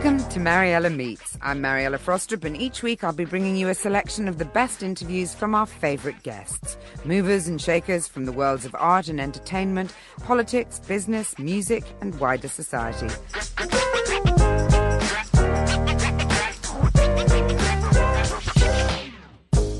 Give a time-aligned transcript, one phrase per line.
[0.00, 1.36] Welcome to Mariella Meets.
[1.42, 4.84] I'm Mariella Frostrup, and each week I'll be bringing you a selection of the best
[4.84, 6.78] interviews from our favourite guests.
[7.04, 12.46] Movers and shakers from the worlds of art and entertainment, politics, business, music, and wider
[12.46, 13.08] society.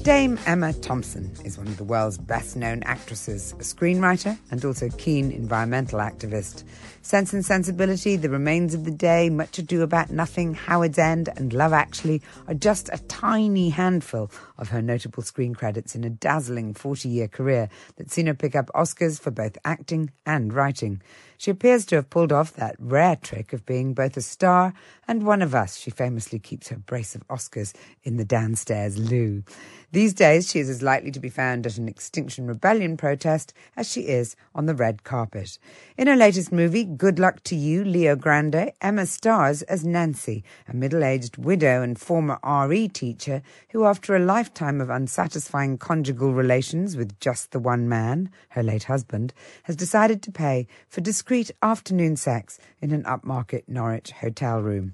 [0.02, 4.88] Dame Emma Thompson is one of the world's best known actresses, a screenwriter, and also
[4.96, 6.64] keen environmental activist.
[7.02, 11.52] Sense and Sensibility, The Remains of the Day, Much Ado About Nothing, Howard's End, and
[11.52, 16.74] Love Actually are just a tiny handful of her notable screen credits in a dazzling
[16.74, 21.00] 40 year career that's seen her pick up Oscars for both acting and writing.
[21.38, 24.74] She appears to have pulled off that rare trick of being both a star
[25.06, 25.76] and one of us.
[25.76, 29.44] She famously keeps her brace of Oscars in the downstairs loo.
[29.90, 33.90] These days, she is as likely to be found at an Extinction Rebellion protest as
[33.90, 35.58] she is on the red carpet.
[35.96, 40.76] In her latest movie, Good Luck to You, Leo Grande, Emma stars as Nancy, a
[40.76, 46.94] middle aged widow and former RE teacher who, after a lifetime of unsatisfying conjugal relations
[46.94, 52.14] with just the one man, her late husband, has decided to pay for discreet afternoon
[52.16, 54.92] sex in an upmarket Norwich hotel room.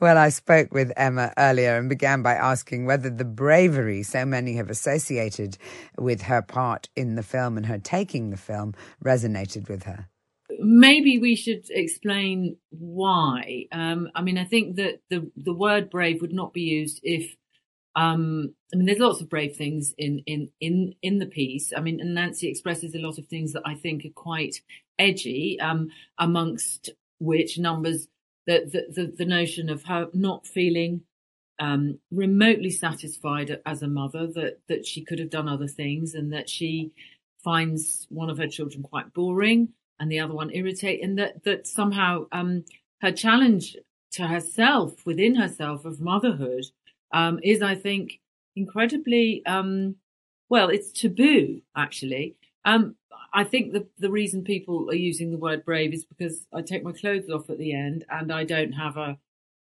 [0.00, 4.70] Well, I spoke with Emma earlier and began by asking whether the bravery many have
[4.70, 5.58] associated
[5.98, 8.74] with her part in the film and her taking the film
[9.04, 10.08] resonated with her.
[10.58, 13.66] Maybe we should explain why.
[13.72, 17.36] Um, I mean, I think that the the word brave would not be used if
[17.94, 21.72] um, I mean, there's lots of brave things in, in, in, in the piece.
[21.76, 24.62] I mean, and Nancy expresses a lot of things that I think are quite
[24.98, 25.88] edgy, um,
[26.18, 28.08] amongst which numbers
[28.46, 31.02] the, the, the, the notion of her not feeling
[31.58, 36.32] um, remotely satisfied as a mother that that she could have done other things and
[36.32, 36.92] that she
[37.42, 39.68] finds one of her children quite boring
[39.98, 42.64] and the other one irritating that that somehow um,
[43.00, 43.76] her challenge
[44.12, 46.64] to herself within herself of motherhood
[47.12, 48.20] um, is I think
[48.56, 49.96] incredibly um,
[50.48, 52.36] well it's taboo actually.
[52.64, 52.96] Um,
[53.34, 56.84] I think the the reason people are using the word brave is because I take
[56.84, 59.18] my clothes off at the end and I don't have a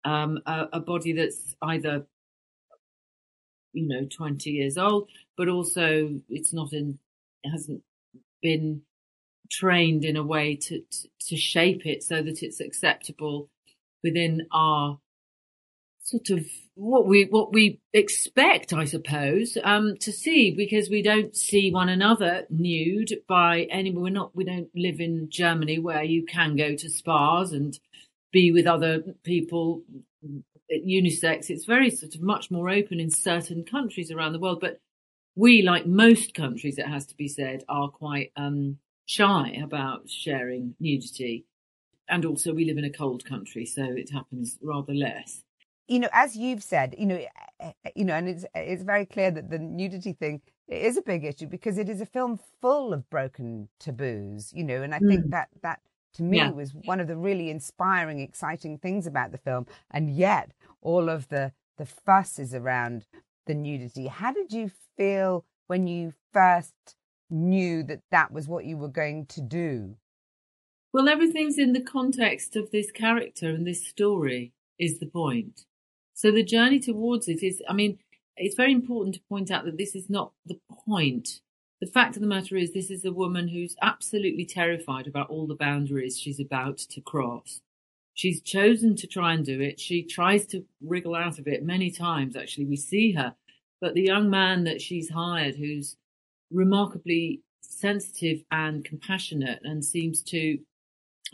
[0.06, 2.06] um, a, a body that's either
[3.72, 6.98] you know 20 years old but also it's not in
[7.42, 7.82] it hasn't
[8.40, 8.82] been
[9.50, 13.50] trained in a way to, to, to shape it so that it's acceptable
[14.02, 14.98] within our
[16.02, 21.34] sort of what we what we expect, I suppose, um, to see because we don't
[21.34, 23.90] see one another nude by any.
[23.90, 24.36] We're not.
[24.36, 27.78] We don't live in Germany where you can go to spas and
[28.36, 29.82] be with other people
[30.70, 31.48] unisex.
[31.48, 34.78] It's very sort of much more open in certain countries around the world, but
[35.36, 40.74] we, like most countries, it has to be said, are quite um, shy about sharing
[40.80, 41.47] nudity.
[42.08, 45.42] And also, we live in a cold country, so it happens rather less.
[45.88, 47.20] You know, as you've said, you know,
[47.94, 51.47] you know, and it's it's very clear that the nudity thing is a big issue
[51.47, 54.53] because it is a film full of broken taboos.
[54.54, 55.08] You know, and I mm.
[55.08, 55.80] think that that
[56.16, 56.50] to me yeah.
[56.50, 59.66] was one of the really inspiring, exciting things about the film.
[59.91, 63.06] And yet, all of the the fuss is around
[63.47, 64.06] the nudity.
[64.06, 66.97] How did you feel when you first
[67.28, 69.97] knew that that was what you were going to do?
[70.93, 75.66] Well, everything's in the context of this character and this story is the point.
[76.15, 77.98] So the journey towards it is, I mean,
[78.36, 81.41] it's very important to point out that this is not the point
[81.80, 85.46] the fact of the matter is, this is a woman who's absolutely terrified about all
[85.46, 87.60] the boundaries she's about to cross.
[88.14, 89.78] She's chosen to try and do it.
[89.78, 92.64] She tries to wriggle out of it many times, actually.
[92.64, 93.34] We see her.
[93.80, 95.96] But the young man that she's hired, who's
[96.50, 100.58] remarkably sensitive and compassionate and seems to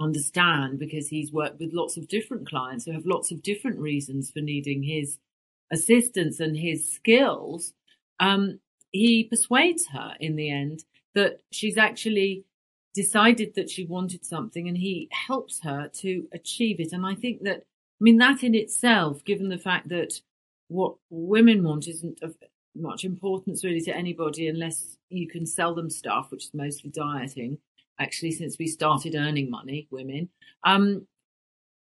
[0.01, 4.31] understand because he's worked with lots of different clients who have lots of different reasons
[4.31, 5.19] for needing his
[5.71, 7.73] assistance and his skills,
[8.19, 8.59] um,
[8.93, 10.85] he persuades her in the end
[11.15, 12.45] that she's actually
[12.95, 16.93] decided that she wanted something and he helps her to achieve it.
[16.93, 17.65] And I think that
[18.03, 20.21] I mean, that in itself, given the fact that
[20.67, 22.35] what women want isn't of
[22.75, 27.59] much importance really to anybody unless you can sell them stuff, which is mostly dieting,
[28.01, 30.29] actually, since we started earning money, women.
[30.65, 31.07] Um,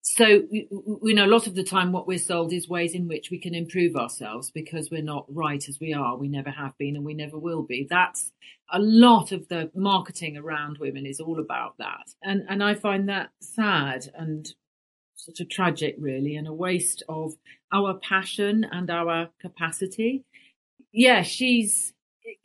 [0.09, 3.09] so we, we know a lot of the time what we're sold is ways in
[3.09, 6.15] which we can improve ourselves because we're not right as we are.
[6.15, 7.86] We never have been and we never will be.
[7.89, 8.31] That's
[8.71, 12.13] a lot of the marketing around women is all about that.
[12.24, 14.48] And, and I find that sad and
[15.15, 17.33] sort of tragic really and a waste of
[17.74, 20.24] our passion and our capacity.
[20.94, 21.92] Yeah, she's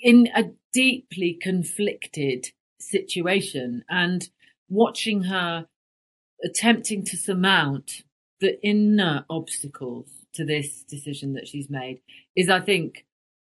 [0.01, 2.51] in a deeply conflicted
[2.81, 4.29] situation and
[4.69, 5.69] watching her
[6.45, 8.03] attempting to surmount
[8.41, 12.01] the inner obstacles to this decision that she's made
[12.35, 13.07] is, I think,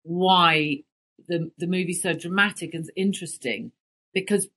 [0.02, 0.82] why
[1.28, 3.72] the the movie's so dramatic and interesting.
[4.14, 4.48] Because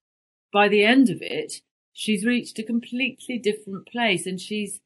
[0.54, 1.62] by the end of it,
[1.94, 4.80] she's reached a completely different place, and she's,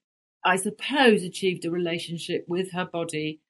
[0.45, 3.41] I suppose, achieved a relationship with her body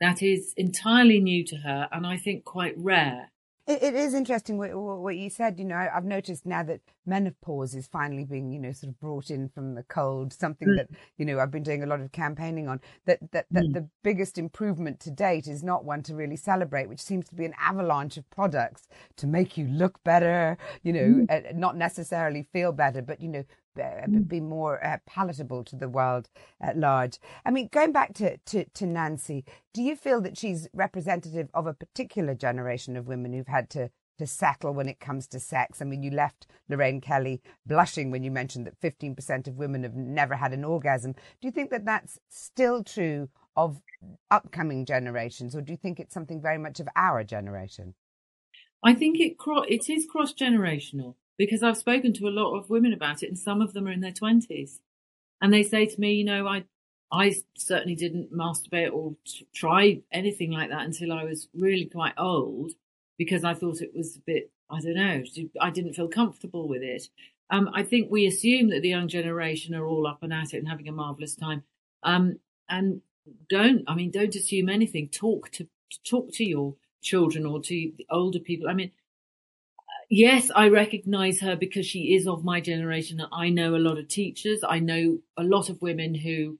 [0.00, 3.30] that is entirely new to her, and I think quite rare
[3.66, 5.58] it, it is interesting what, what, you said.
[5.58, 9.00] You know, I, have noticed now that menopause is finally being, you know, sort of
[9.00, 10.32] brought in from the cold.
[10.32, 10.76] Something mm.
[10.76, 12.80] that you know I've been doing a lot of campaigning on.
[13.06, 13.74] That that, that mm.
[13.74, 17.44] the biggest improvement to date is not one to really celebrate, which seems to be
[17.44, 20.56] an avalanche of products to make you look better.
[20.82, 21.30] You know, mm.
[21.30, 23.44] uh, not necessarily feel better, but you know,
[23.76, 24.28] Mm.
[24.28, 26.28] be more uh, palatable to the world
[26.60, 27.18] at large.
[27.44, 31.66] I mean, going back to, to, to Nancy, do you feel that she's representative of
[31.66, 33.90] a particular generation of women who've had to
[34.20, 35.80] to settle when it comes to sex.
[35.80, 39.94] I mean, you left Lorraine Kelly blushing when you mentioned that 15% of women have
[39.94, 41.12] never had an orgasm.
[41.12, 43.80] Do you think that that's still true of
[44.30, 47.94] upcoming generations, or do you think it's something very much of our generation?
[48.84, 49.36] I think it
[49.68, 53.38] it is cross generational because I've spoken to a lot of women about it and
[53.38, 54.78] some of them are in their twenties
[55.40, 56.64] and they say to me, you know, I,
[57.10, 62.12] I certainly didn't masturbate or t- try anything like that until I was really quite
[62.18, 62.72] old
[63.16, 65.22] because I thought it was a bit, I don't know,
[65.62, 67.08] I didn't feel comfortable with it.
[67.48, 70.58] Um, I think we assume that the young generation are all up and at it
[70.58, 71.62] and having a marvelous time.
[72.02, 72.38] Um,
[72.68, 73.00] and
[73.48, 75.08] don't, I mean, don't assume anything.
[75.08, 75.66] Talk to,
[76.04, 78.68] talk to your children or to the older people.
[78.68, 78.90] I mean,
[80.10, 83.22] yes, I recognize her because she is of my generation.
[83.32, 84.62] I know a lot of teachers.
[84.68, 86.58] I know a lot of women who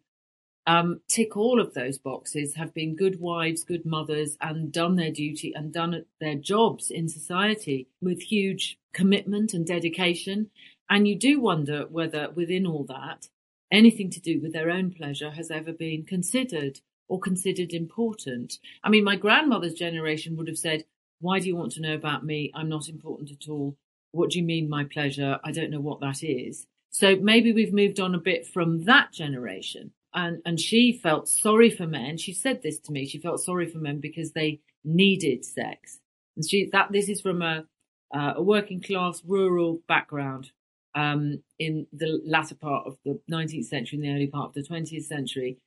[0.67, 5.11] um, tick all of those boxes, have been good wives, good mothers, and done their
[5.11, 10.51] duty and done their jobs in society with huge commitment and dedication.
[10.89, 13.29] And you do wonder whether within all that,
[13.73, 18.59] anything to do with their own pleasure has ever been considered or considered important.
[18.85, 20.85] I mean, my grandmother's generation would have said,
[21.21, 22.51] why do you want to know about me?
[22.55, 23.77] I'm not important at all.
[24.13, 25.39] What do you mean, my pleasure?
[25.45, 26.67] I don't know what that is.
[26.91, 29.93] So maybe we've moved on a bit from that generation.
[30.13, 32.17] And, and she felt sorry for men.
[32.17, 33.07] She said this to me.
[33.07, 36.01] She felt sorry for men because they needed sex.
[36.37, 37.65] And she, that, this is from a,
[38.13, 40.51] uh, a working class rural background,
[40.97, 44.69] um, in the latter part of the 19th century and the early part of the
[44.69, 45.59] 20th century,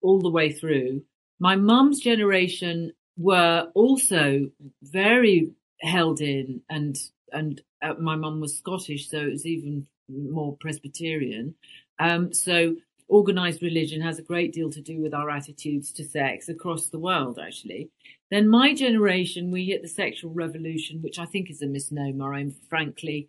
[0.00, 1.02] all the way through.
[1.40, 4.50] My mum's generation were also
[4.82, 5.50] very
[5.80, 6.96] held in and
[7.32, 11.54] and uh, my mum was Scottish, so it was even more Presbyterian.
[11.98, 12.76] Um, so
[13.08, 16.98] organized religion has a great deal to do with our attitudes to sex across the
[16.98, 17.90] world, actually.
[18.30, 22.34] Then my generation, we hit the sexual revolution, which I think is a misnomer.
[22.34, 23.28] I'm frankly,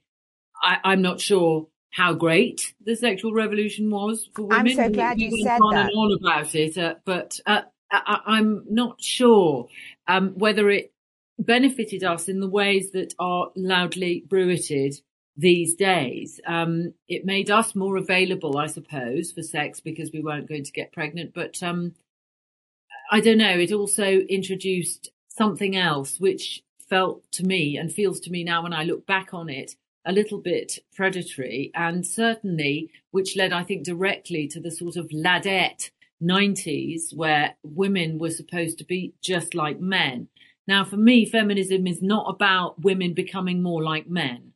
[0.62, 4.68] I, am not sure how great the sexual revolution was for women.
[4.68, 5.90] I'm so glad you said on that.
[5.90, 9.68] And on about it, uh, but uh, I, am not sure
[10.08, 10.94] um, whether it
[11.40, 14.96] benefited us in the ways that are loudly bruited
[15.38, 16.40] these days.
[16.46, 20.72] Um, it made us more available, I suppose, for sex because we weren't going to
[20.72, 21.34] get pregnant.
[21.34, 21.96] But um,
[23.10, 23.58] I don't know.
[23.58, 28.74] It also introduced something else, which felt to me and feels to me now when
[28.74, 33.86] I look back on it a little bit predatory and certainly which led, I think,
[33.86, 39.80] directly to the sort of ladette 90s where women were supposed to be just like
[39.80, 40.28] men.
[40.68, 44.54] Now, for me, feminism is not about women becoming more like men.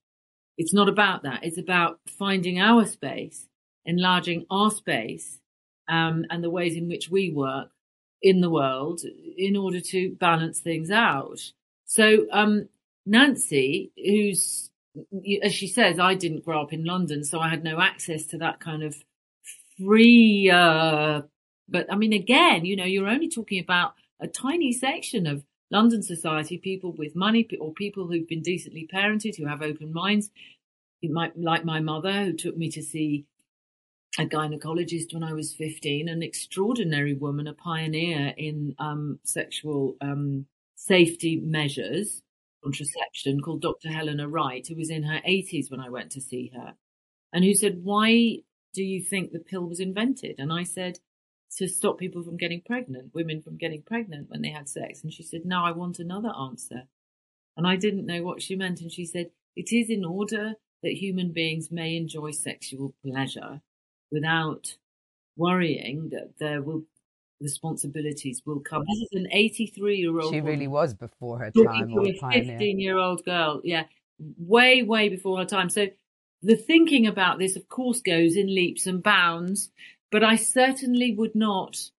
[0.57, 1.43] It's not about that.
[1.43, 3.47] It's about finding our space,
[3.85, 5.39] enlarging our space,
[5.89, 7.71] um, and the ways in which we work
[8.21, 9.01] in the world
[9.37, 11.39] in order to balance things out.
[11.85, 12.69] So, um,
[13.05, 14.69] Nancy, who's,
[15.43, 18.37] as she says, I didn't grow up in London, so I had no access to
[18.37, 18.95] that kind of
[19.77, 21.23] free, uh,
[21.67, 26.03] but I mean, again, you know, you're only talking about a tiny section of London
[26.03, 30.29] society, people with money or people who've been decently parented, who have open minds.
[31.01, 33.25] It might, like my mother, who took me to see
[34.19, 40.45] a gynecologist when I was 15, an extraordinary woman, a pioneer in um, sexual um,
[40.75, 42.21] safety measures,
[42.63, 43.89] contraception, called Dr.
[43.89, 46.75] Helena Wright, who was in her 80s when I went to see her,
[47.33, 48.37] and who said, Why
[48.73, 50.35] do you think the pill was invented?
[50.37, 50.99] And I said,
[51.57, 55.03] To stop people from getting pregnant, women from getting pregnant when they had sex.
[55.03, 56.83] And she said, No, I want another answer.
[57.55, 58.81] And I didn't know what she meant.
[58.81, 63.61] And she said, It is in order that human beings may enjoy sexual pleasure
[64.11, 64.77] without
[65.37, 66.83] worrying that there will
[67.43, 68.83] responsibilities will come.
[68.87, 70.33] This is an 83 year old.
[70.33, 71.93] She really was before her time.
[71.97, 73.61] a 15 year old girl.
[73.63, 73.83] Yeah.
[74.37, 75.69] Way, way before her time.
[75.69, 75.87] So
[76.41, 79.69] the thinking about this, of course, goes in leaps and bounds,
[80.13, 81.89] but I certainly would not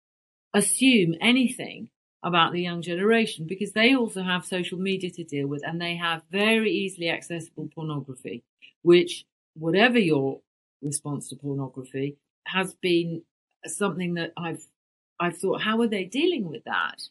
[0.54, 1.90] assume anything
[2.22, 5.96] about the young generation because they also have social media to deal with and they
[5.96, 8.44] have very easily accessible pornography,
[8.82, 10.40] which whatever your
[10.80, 12.16] response to pornography
[12.46, 13.22] has been
[13.66, 14.64] something that I've
[15.18, 17.02] I've thought, how are they dealing with that?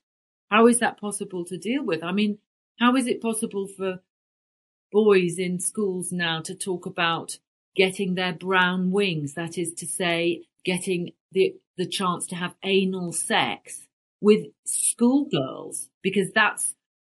[0.50, 2.01] How is that possible to deal with?
[2.01, 2.38] I mean,
[2.79, 4.00] how is it possible for
[4.89, 7.39] boys in schools now to talk about
[7.75, 9.33] getting their brown wings?
[9.33, 13.88] That is to say, getting the, the chance to have anal sex
[14.22, 16.74] with schoolgirls because that's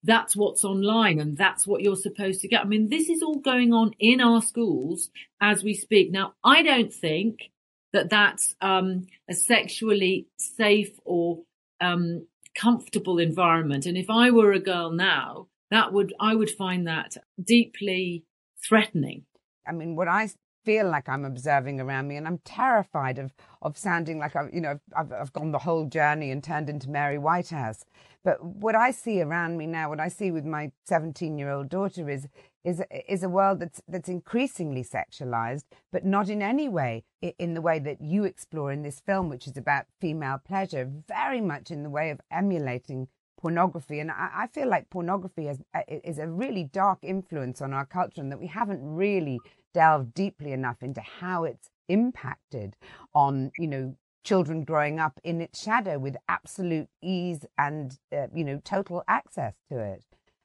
[0.07, 2.61] that's what's online and that's what you're supposed to get.
[2.61, 5.11] I mean, this is all going on in our schools
[5.41, 6.13] as we speak.
[6.13, 7.51] Now, I don't think
[7.93, 11.41] that that's um, a sexually safe or
[11.81, 12.27] um,
[12.57, 13.87] comfortable environment.
[13.87, 18.25] And if I were a girl now, that would I would find that deeply
[18.65, 19.25] threatening.
[19.67, 20.31] I mean, what I
[20.67, 23.33] feel like I'm observing around me, and I'm terrified of
[23.63, 26.91] of sounding like I've you know I've, I've gone the whole journey and turned into
[26.91, 27.85] Mary Whitehouse.
[28.25, 31.69] But what I see around me now, what I see with my 17 year old
[31.69, 32.27] daughter is
[32.65, 37.05] is is a world that's that's increasingly sexualized, but not in any way
[37.39, 41.41] in the way that you explore in this film, which is about female pleasure, very
[41.41, 43.07] much in the way of emulating
[43.41, 44.01] pornography.
[44.01, 45.59] And I, I feel like pornography is,
[45.89, 49.39] is a really dark influence on our culture, and that we haven't really
[49.77, 52.75] delved deeply enough into how it's impacted
[53.15, 58.43] on you know children growing up in its shadow with absolute ease and uh, you
[58.43, 60.03] know total access to it.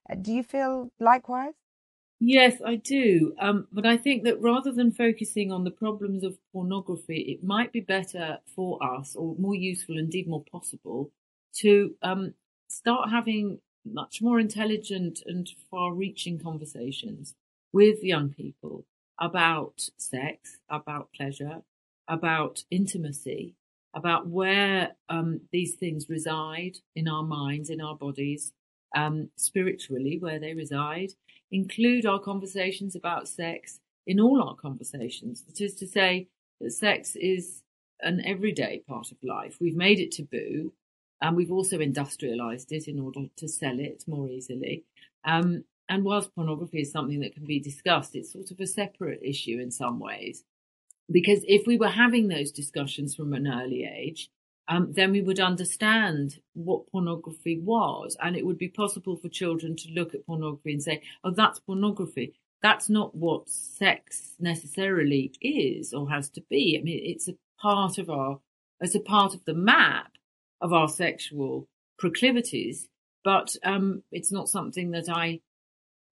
[0.10, 1.54] Uh, do you feel likewise?
[2.20, 3.34] Yes, I do.
[3.40, 7.72] Um, but I think that rather than focusing on the problems of pornography, it might
[7.72, 11.10] be better for us, or more useful, indeed more possible,
[11.62, 12.34] to um,
[12.68, 17.34] start having much more intelligent and far reaching conversations
[17.74, 18.86] with young people
[19.22, 21.62] about sex, about pleasure,
[22.08, 23.56] about intimacy,
[23.94, 28.52] about where um, these things reside in our minds, in our bodies,
[28.96, 31.12] um, spiritually, where they reside,
[31.52, 35.44] include our conversations about sex in all our conversations.
[35.44, 36.28] That is to say,
[36.60, 37.62] that sex is
[38.02, 39.58] an everyday part of life.
[39.62, 40.74] We've made it taboo,
[41.22, 44.84] and we've also industrialized it in order to sell it more easily.
[45.24, 49.20] Um, and whilst pornography is something that can be discussed, it's sort of a separate
[49.22, 50.46] issue in some ways.
[51.12, 54.30] Because if we were having those discussions from an early age,
[54.70, 58.16] um, then we would understand what pornography was.
[58.24, 61.60] And it would be possible for children to look at pornography and say, oh, that's
[61.60, 62.40] pornography.
[62.64, 66.78] That's not what sex necessarily is or has to be.
[66.80, 68.40] I mean, it's a part of our,
[68.80, 70.14] it's a part of the map
[70.62, 71.68] of our sexual
[72.00, 72.88] proclivities,
[73.26, 75.42] but um, it's not something that I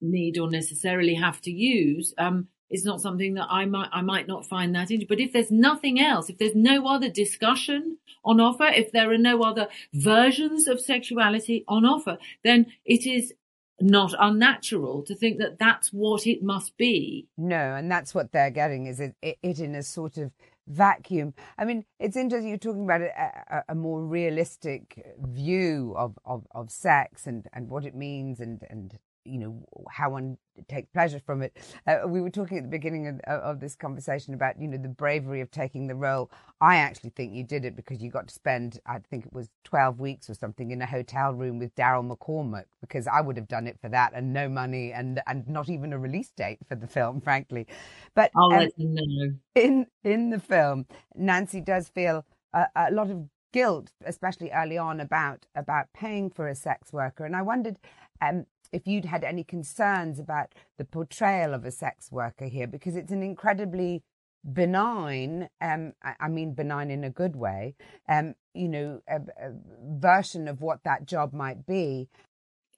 [0.02, 2.14] need or necessarily have to use.
[2.18, 5.08] Um, it's not something that I might I might not find that interesting.
[5.08, 9.18] But if there's nothing else, if there's no other discussion on offer, if there are
[9.18, 13.34] no other versions of sexuality on offer, then it is
[13.82, 17.28] not unnatural to think that that's what it must be.
[17.38, 20.32] No, and that's what they're getting is it, it, it in a sort of
[20.68, 21.34] vacuum.
[21.58, 23.10] I mean, it's interesting you're talking about a,
[23.50, 28.62] a, a more realistic view of, of, of sex and, and what it means and,
[28.70, 28.98] and
[29.30, 31.56] you know how one takes pleasure from it.
[31.88, 34.90] Uh, we were talking at the beginning of, of, this conversation about you know the
[34.90, 36.32] bravery of taking the role.
[36.60, 39.50] I actually think you did it because you got to spend I think it was
[39.64, 43.48] twelve weeks or something in a hotel room with Daryl McCormack because I would have
[43.48, 46.76] done it for that and no money and and not even a release date for
[46.76, 47.68] the film, frankly.
[48.16, 49.34] But I'll let you know.
[49.56, 55.00] In in the film, Nancy does feel a, a lot of guilt, especially early on,
[55.00, 57.26] about about paying for a sex worker.
[57.26, 57.78] And I wondered,
[58.22, 62.96] um, if you'd had any concerns about the portrayal of a sex worker here, because
[62.96, 64.04] it's an incredibly
[64.44, 67.76] benign, um, I mean benign in a good way,
[68.08, 69.52] um, you know, a, a
[69.84, 72.10] version of what that job might be.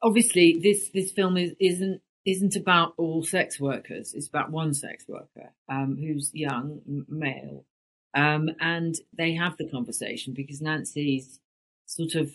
[0.01, 4.13] Obviously, this this film is, isn't isn't about all sex workers.
[4.13, 7.65] It's about one sex worker um, who's young, male,
[8.13, 11.39] Um, and they have the conversation because Nancy's
[11.85, 12.31] sort of,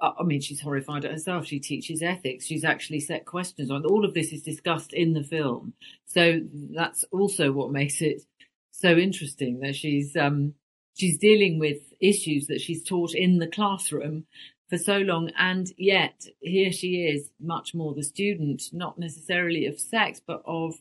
[0.00, 1.46] I mean, she's horrified at herself.
[1.46, 2.46] She teaches ethics.
[2.46, 3.84] She's actually set questions on.
[3.84, 5.74] All of this is discussed in the film.
[6.06, 6.40] So
[6.74, 8.22] that's also what makes it
[8.70, 10.54] so interesting that she's, um,
[10.94, 14.24] she's dealing with issues that she's taught in the classroom
[14.70, 15.30] for so long.
[15.36, 20.74] And yet here she is much more the student, not necessarily of sex, but of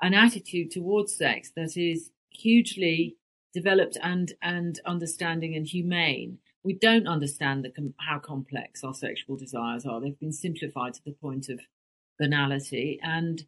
[0.00, 3.16] an attitude towards sex that is hugely
[3.52, 6.38] developed and, and understanding and humane.
[6.64, 10.00] We don't understand the, how complex our sexual desires are.
[10.00, 11.60] They've been simplified to the point of
[12.18, 13.42] banality and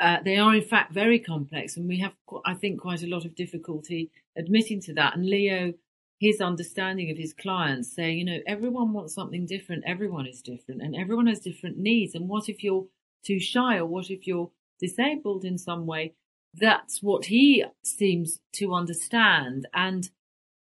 [0.00, 2.12] uh, they are in fact very complex and we have,
[2.44, 5.16] I think, quite a lot of difficulty admitting to that.
[5.16, 5.74] And Leo,
[6.18, 9.84] his understanding of his clients saying, you know, everyone wants something different.
[9.86, 12.14] Everyone is different and everyone has different needs.
[12.14, 12.86] And what if you're
[13.24, 16.14] too shy or what if you're disabled in some way?
[16.54, 19.66] That's what he seems to understand.
[19.74, 20.08] And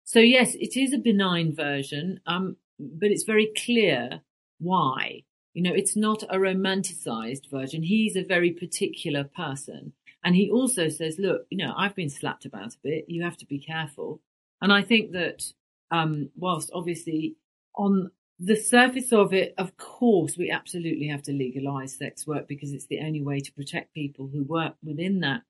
[0.10, 4.22] so, yes, it is a benign version, um, but it's very clear
[4.58, 5.22] why.
[5.54, 7.84] You know, it's not a romanticized version.
[7.84, 9.94] He's a very particular person.
[10.24, 13.06] And he also says, look, you know, I've been slapped about a bit.
[13.08, 14.20] You have to be careful.
[14.64, 15.44] And I think that,
[15.92, 17.36] um, whilst obviously
[17.76, 22.74] on the surface of it, of course, we absolutely have to legalize sex work because
[22.74, 25.44] it's the only way to protect people who work within that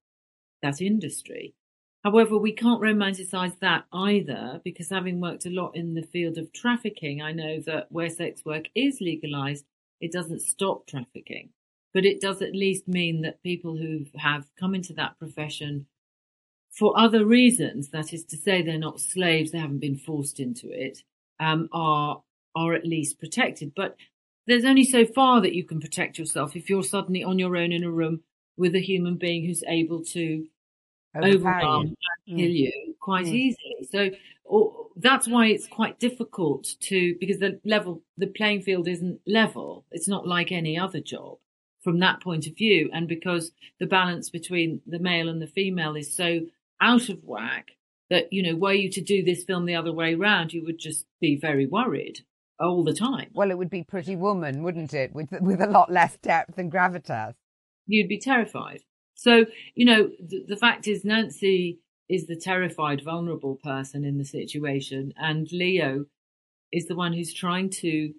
[0.61, 1.55] that industry.
[2.03, 6.53] However, we can't romanticize that either because having worked a lot in the field of
[6.53, 9.65] trafficking, I know that where sex work is legalized,
[9.99, 11.49] it doesn't stop trafficking,
[11.93, 15.87] but it does at least mean that people who have come into that profession
[16.71, 20.69] for other reasons, that is to say, they're not slaves, they haven't been forced into
[20.71, 21.03] it,
[21.39, 22.21] um, are
[22.55, 23.73] are at least protected.
[23.75, 23.95] But
[24.47, 27.71] there's only so far that you can protect yourself if you're suddenly on your own
[27.71, 28.23] in a room
[28.57, 30.47] with a human being who's able to
[31.15, 31.95] overwhelm
[32.27, 32.53] and kill mm.
[32.53, 33.33] you quite mm.
[33.33, 33.87] easily.
[33.91, 34.09] So
[34.45, 39.85] or, that's why it's quite difficult to because the level the playing field isn't level.
[39.91, 41.37] It's not like any other job
[41.83, 45.95] from that point of view, and because the balance between the male and the female
[45.95, 46.41] is so
[46.81, 47.71] out of whack
[48.09, 50.79] that you know were you to do this film the other way around, you would
[50.79, 52.21] just be very worried
[52.59, 53.29] all the time.
[53.33, 56.71] Well, it would be Pretty Woman, wouldn't it, with with a lot less depth and
[56.71, 57.35] gravitas
[57.89, 58.81] you'd be terrified.
[59.19, 64.23] So, you know, the, the fact is Nancy is the terrified, vulnerable person in the
[64.23, 66.05] situation, and Leo
[66.71, 68.13] is the one who's trying to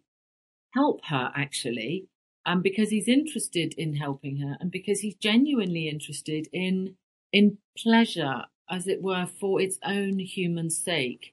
[0.75, 2.05] help her actually,
[2.45, 6.97] and because he's interested in helping her, and because he's genuinely interested in
[7.33, 11.33] in pleasure, as it were, for its own human sake.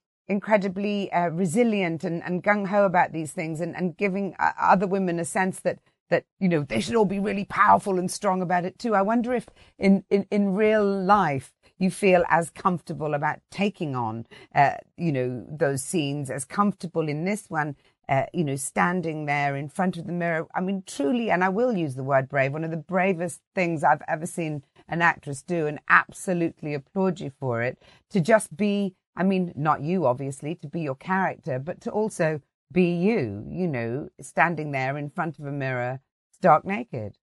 [0.31, 4.87] incredibly uh, resilient and, and gung ho about these things and, and giving uh, other
[4.87, 8.41] women a sense that that you know they should all be really powerful and strong
[8.41, 8.95] about it too.
[8.95, 14.25] I wonder if in in, in real life you feel as comfortable about taking on
[14.55, 17.75] uh, you know those scenes as comfortable in this one.
[18.09, 20.45] Uh, you know, standing there in front of the mirror.
[20.53, 23.85] I mean, truly, and I will use the word brave, one of the bravest things
[23.85, 28.95] I've ever seen an actress do, and absolutely applaud you for it, to just be
[29.15, 33.67] I mean, not you, obviously, to be your character, but to also be you, you
[33.67, 35.99] know, standing there in front of a mirror,
[36.31, 37.17] stark naked.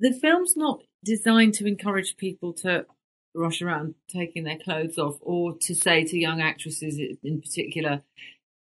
[0.00, 2.86] The film's not designed to encourage people to
[3.34, 8.02] rush around taking their clothes off or to say to young actresses in particular,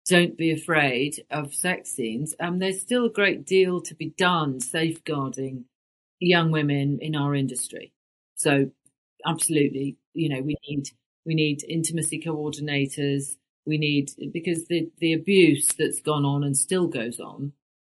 [0.07, 2.35] don't be afraid of sex scenes.
[2.39, 5.65] Um, there's still a great deal to be done safeguarding
[6.19, 7.91] young women in our industry.
[8.35, 8.71] So
[9.25, 10.89] absolutely, you know, we need,
[11.25, 13.35] we need intimacy coordinators.
[13.65, 17.53] We need, because the, the abuse that's gone on and still goes on,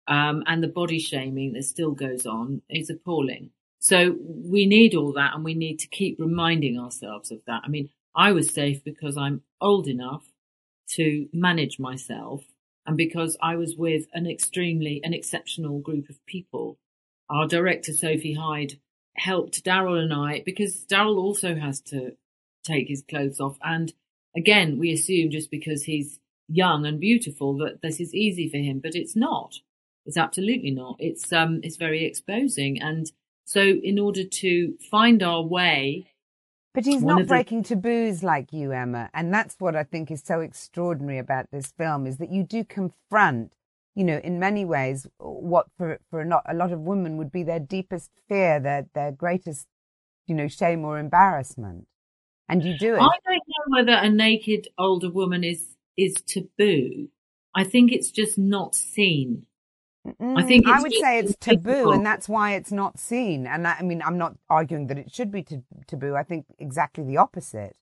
[0.08, 3.52] um, and the body shaming that still goes on is appalling.
[3.78, 7.62] So we need all that and we need to keep reminding ourselves of that.
[7.64, 10.26] I mean, I was safe because I'm old enough
[10.96, 12.44] to manage myself
[12.86, 16.80] and because I was with an extremely, an exceptional group of people.
[17.30, 18.80] Our director, Sophie Hyde,
[19.16, 22.14] helped Daryl and I because Daryl also has to
[22.74, 23.58] take his clothes off.
[23.64, 23.94] And
[24.36, 28.80] again, we assume just because he's young and beautiful that this is easy for him,
[28.80, 29.56] but it's not.
[30.06, 30.96] It's absolutely not.
[31.00, 32.82] It's, um, it's very exposing.
[32.82, 33.12] And
[33.46, 36.12] so in order to find our way.
[36.74, 37.70] But he's not breaking the...
[37.70, 39.10] taboos like you, Emma.
[39.14, 42.64] And that's what I think is so extraordinary about this film is that you do
[42.64, 43.54] confront,
[43.96, 47.32] you know, in many ways, what for, for a, lot, a lot of women would
[47.32, 49.68] be their deepest fear, their, their greatest,
[50.28, 51.88] you know, shame or embarrassment.
[52.50, 53.00] And you do it.
[53.00, 55.66] I don't know whether a naked older woman is,
[55.98, 57.10] is taboo.
[57.56, 59.46] I think it's just not seen.
[60.20, 63.46] I think mm, I would say it's taboo, and that's why it's not seen.
[63.46, 66.16] And that, I mean, I'm not arguing that it should be t- taboo.
[66.16, 67.76] I think exactly the opposite.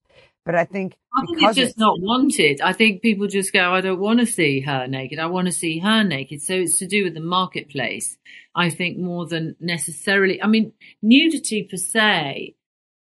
[0.44, 1.78] But I think I think it's just it's...
[1.78, 2.62] not wanted.
[2.62, 5.20] I think people just go, I don't want to see her naked.
[5.20, 6.42] I want to see her naked.
[6.42, 8.18] So it's to do with the marketplace.
[8.56, 10.42] I think more than necessarily.
[10.42, 12.56] I mean, nudity per se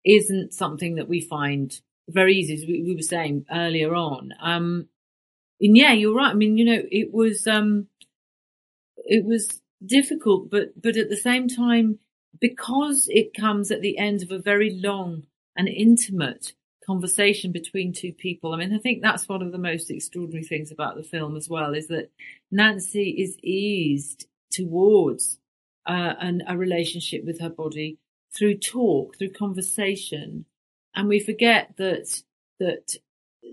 [0.06, 4.32] isn't something that we find very easy, as we, we were saying earlier on.
[4.42, 4.88] Um,
[5.60, 6.32] and yeah, you're right.
[6.32, 7.48] I mean, you know, it was.
[7.48, 7.88] Um,
[9.06, 12.00] it was difficult, but, but at the same time,
[12.40, 15.24] because it comes at the end of a very long
[15.56, 16.54] and intimate
[16.86, 18.54] conversation between two people.
[18.54, 21.50] I mean, I think that's one of the most extraordinary things about the film as
[21.50, 22.12] well is that
[22.52, 25.40] Nancy is eased towards
[25.88, 28.00] uh, an, a relationship with her body
[28.36, 30.46] through talk, through conversation.
[30.96, 32.24] And we forget that,
[32.60, 32.98] that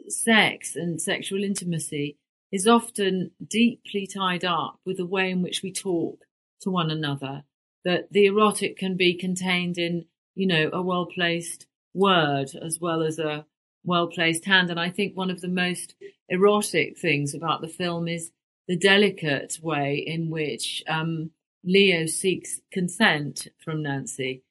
[0.08, 2.16] sex and sexual intimacy
[2.50, 6.20] is often deeply tied up with the way in which we talk
[6.60, 7.44] to one another.
[7.84, 13.02] That the erotic can be contained in, you know, a well placed word as well
[13.02, 13.46] as a
[13.84, 14.70] well placed hand.
[14.70, 15.94] And I think one of the most
[16.28, 18.30] erotic things about the film is
[18.68, 21.30] the delicate way in which um,
[21.64, 24.42] Leo seeks consent from Nancy.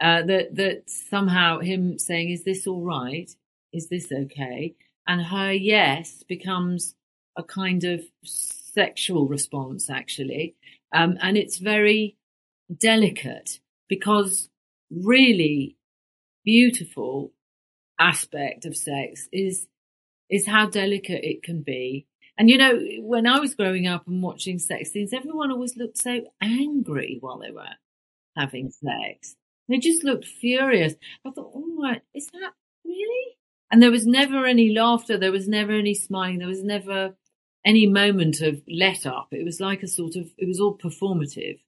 [0.00, 3.30] Uh, that that somehow him saying, "Is this all right?
[3.72, 4.74] Is this okay?"
[5.06, 6.94] and her yes becomes
[7.36, 10.56] a kind of sexual response, actually.
[10.92, 12.16] Um, and it's very
[12.74, 14.48] delicate because
[14.90, 15.76] really
[16.44, 17.32] beautiful
[17.98, 19.66] aspect of sex is,
[20.30, 22.06] is how delicate it can be.
[22.38, 25.98] And you know, when I was growing up and watching sex scenes, everyone always looked
[25.98, 27.64] so angry while they were
[28.36, 29.36] having sex.
[29.68, 30.94] They just looked furious.
[31.24, 32.52] I thought, oh my, is that
[32.84, 33.36] really?
[33.70, 35.18] And there was never any laughter.
[35.18, 36.38] There was never any smiling.
[36.38, 37.16] There was never
[37.64, 39.28] any moment of let up.
[39.32, 41.58] It was like a sort of, it was all performative.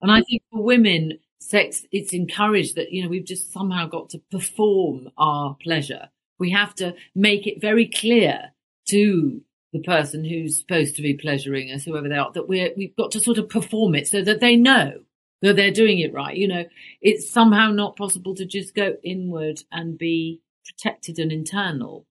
[0.00, 4.10] And I think for women, sex, it's encouraged that, you know, we've just somehow got
[4.10, 6.10] to perform our pleasure.
[6.38, 8.52] We have to make it very clear
[8.90, 9.42] to
[9.72, 13.10] the person who's supposed to be pleasuring us, whoever they are, that we're, we've got
[13.12, 15.00] to sort of perform it so that they know
[15.42, 16.36] that they're doing it right.
[16.36, 16.64] You know,
[17.00, 22.06] it's somehow not possible to just go inward and be protected and internal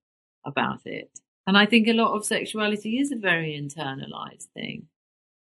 [0.45, 1.19] about it.
[1.45, 4.87] And I think a lot of sexuality is a very internalized thing.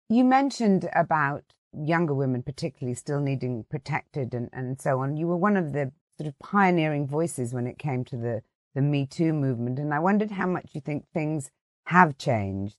[0.10, 1.44] You mentioned about
[1.74, 5.18] younger women, particularly, still needing protected and, and so on.
[5.18, 8.42] You were one of the sort of pioneering voices when it came to the,
[8.76, 9.80] the Me Too movement.
[9.80, 11.50] And I wondered how much you think things
[11.88, 12.78] have changed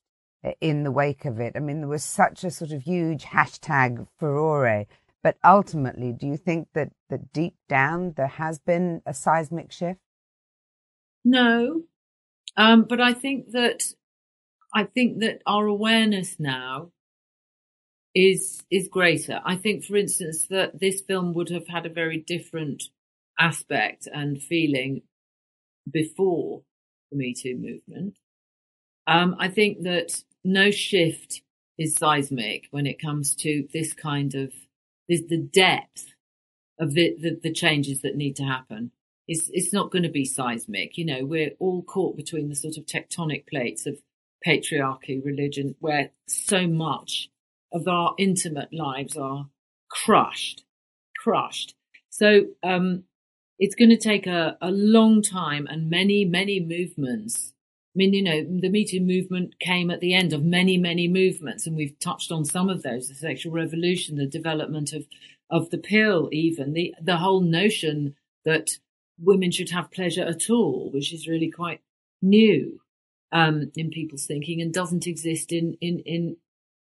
[0.61, 1.53] in the wake of it.
[1.55, 4.85] I mean, there was such a sort of huge hashtag furore.
[5.23, 9.99] But ultimately, do you think that, that deep down there has been a seismic shift?
[11.25, 11.81] No,
[12.55, 13.83] um, but I think that
[14.73, 16.91] I think that our awareness now
[18.15, 19.39] is is greater.
[19.45, 22.83] I think, for instance, that this film would have had a very different
[23.39, 25.03] aspect and feeling
[25.89, 26.63] before
[27.11, 28.15] the Me Too movement.
[29.07, 31.41] Um, I think that no shift
[31.77, 34.53] is seismic when it comes to this kind of
[35.07, 36.13] this, the depth
[36.79, 38.91] of the, the, the changes that need to happen
[39.27, 40.97] it's, it's not going to be seismic.
[40.97, 43.99] You know, we're all caught between the sort of tectonic plates of
[44.45, 47.29] patriarchy religion where so much
[47.73, 49.49] of our intimate lives are
[49.89, 50.63] crushed,
[51.21, 51.75] crushed.
[52.09, 53.03] So, um,
[53.59, 57.53] it's going to take a, a long time and many, many movements.
[57.97, 61.07] I mean, you know, the Me Too movement came at the end of many, many
[61.07, 65.07] movements, and we've touched on some of those: the sexual revolution, the development of
[65.49, 68.13] of the pill, even the the whole notion
[68.45, 68.69] that
[69.19, 71.81] women should have pleasure at all, which is really quite
[72.21, 72.79] new
[73.31, 76.37] um, in people's thinking and doesn't exist in, in, in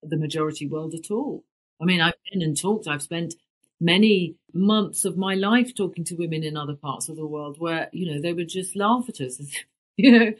[0.04, 1.44] the majority world at all.
[1.82, 3.36] I mean, I've been and talked, I've spent
[3.80, 7.90] many months of my life talking to women in other parts of the world where,
[7.94, 9.40] you know, they would just laugh at us.
[9.98, 10.34] you know,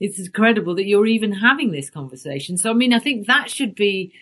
[0.00, 2.56] it's incredible that you're even having this conversation.
[2.56, 4.12] So, I mean, I think that should be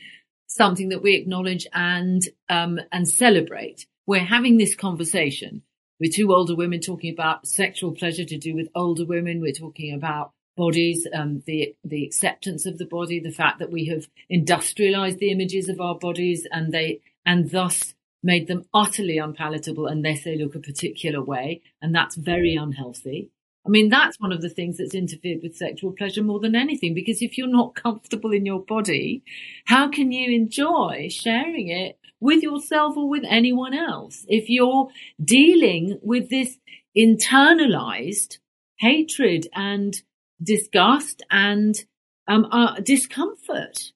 [0.46, 3.86] something that we acknowledge and, um, and celebrate.
[4.06, 5.62] We're having this conversation
[6.00, 9.40] with two older women talking about sexual pleasure to do with older women.
[9.40, 13.86] We're talking about bodies, um, the the acceptance of the body, the fact that we
[13.86, 19.86] have industrialized the images of our bodies, and they and thus made them utterly unpalatable
[19.86, 23.30] unless they look a particular way, and that's very unhealthy.
[23.66, 26.92] I mean, that's one of the things that's interfered with sexual pleasure more than anything,
[26.92, 29.22] because if you're not comfortable in your body,
[29.64, 34.24] how can you enjoy sharing it with yourself or with anyone else.
[34.28, 34.88] If you're
[35.22, 36.56] dealing with this
[36.96, 38.38] internalized
[38.78, 39.94] hatred and
[40.42, 41.74] disgust and
[42.26, 43.92] um, uh, discomfort.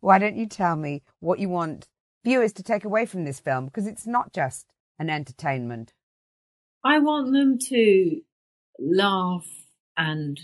[0.00, 1.88] Why don't you tell me what you want
[2.22, 3.64] viewers to take away from this film?
[3.64, 4.66] Because it's not just
[4.98, 5.94] an entertainment.
[6.84, 8.20] I want them to
[8.82, 9.46] laugh
[9.96, 10.38] and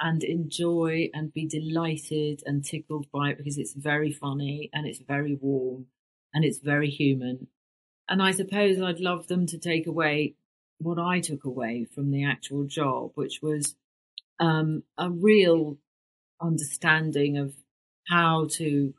[0.00, 5.00] and enjoy and be delighted and tickled by it because it's very funny and it's
[5.00, 5.86] very warm
[6.32, 7.48] and it's very human.
[8.08, 10.36] And I suppose I'd love them to take away
[10.78, 13.76] what I took away from the actual job, which was
[14.40, 15.76] um, a real
[16.40, 17.54] understanding of
[18.08, 18.94] how to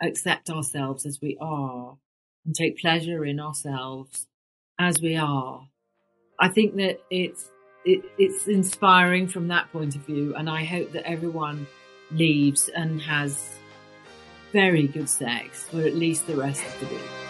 [0.00, 1.98] accept ourselves as we are
[2.46, 4.26] and take pleasure in ourselves
[4.78, 5.68] as we are.
[6.40, 7.50] I think that it's
[7.86, 11.66] it, it's inspiring from that point of view, and I hope that everyone
[12.10, 13.58] leaves and has
[14.52, 17.25] very good sex for at least the rest of the week.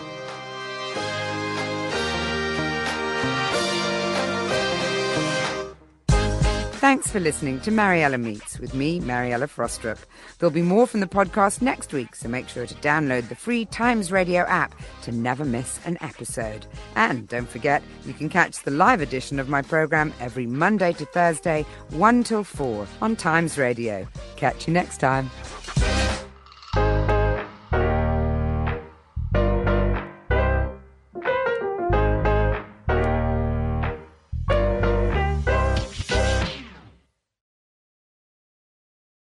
[6.78, 9.98] Thanks for listening to Mariella Meets with me, Mariella Frostrup.
[10.38, 13.64] There'll be more from the podcast next week, so make sure to download the free
[13.64, 16.66] Times Radio app to never miss an episode.
[16.94, 21.06] And don't forget, you can catch the live edition of my program every Monday to
[21.06, 24.06] Thursday, 1 till 4 on Times Radio.
[24.36, 25.30] Catch you next time.